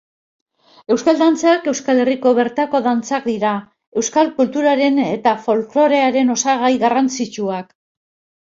[0.93, 3.51] Euskal Dantzak Euskal Herriko bertako dantzak dira,
[4.03, 7.71] Euskal kulturaren eta folklorearen osagai garrantzitsuak.